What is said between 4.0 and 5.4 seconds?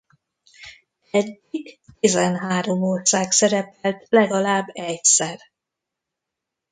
legalább egyszer.